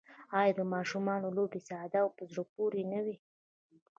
[0.39, 3.15] آیا د ماشومانو لوبې ساده او په زړه پورې نه وي؟